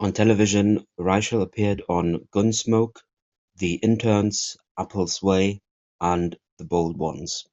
[0.00, 2.96] On television, Reischl appeared on "Gunsmoke",
[3.56, 5.62] "The Interns", "Apple's Way"
[5.98, 7.46] and "The Bold Ones".